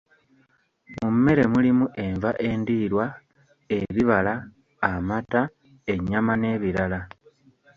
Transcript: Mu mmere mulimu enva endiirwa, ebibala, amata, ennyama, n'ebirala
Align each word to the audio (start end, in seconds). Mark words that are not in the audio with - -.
Mu 0.95 1.07
mmere 1.15 1.43
mulimu 1.53 1.85
enva 2.05 2.29
endiirwa, 2.47 3.05
ebibala, 3.77 4.33
amata, 4.91 5.41
ennyama, 5.93 6.33
n'ebirala 6.37 6.99